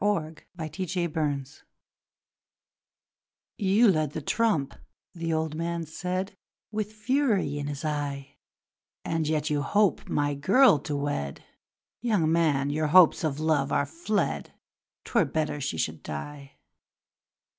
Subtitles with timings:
[0.03, 1.47] The Last Trump
[3.59, 4.73] 'You led the trump,'
[5.13, 6.35] the old man said
[6.71, 8.37] With fury in his eye,
[9.05, 11.43] 'And yet you hope my girl to wed!
[12.01, 12.71] Young man!
[12.71, 14.55] your hopes of love are fled,
[15.05, 16.53] 'Twere better she should die!